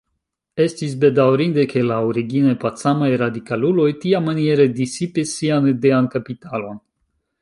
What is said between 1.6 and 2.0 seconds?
ke la